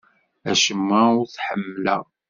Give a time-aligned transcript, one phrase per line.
[0.51, 2.03] Acemma ur t-ḥemmleɣ.